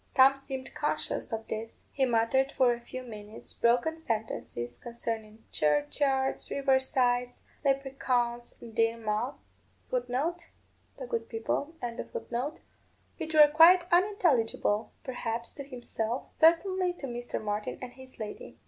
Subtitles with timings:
[0.15, 1.83] Tom seemed conscious of this.
[1.91, 8.97] He muttered for a few minutes broken sentences concerning churchyards, river sides, leprechauns, and dina
[8.97, 9.35] magh,
[9.91, 10.07] which
[13.35, 17.39] were quite unintelligible, perhaps, to himself, certainly to Mr.
[17.39, 18.57] Martin and his lady.